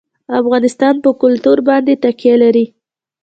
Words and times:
افغانستان 0.39 0.95
په 1.03 1.09
کلتور 1.21 1.57
باندې 1.69 1.93
تکیه 2.03 2.35
لري. 2.43 2.65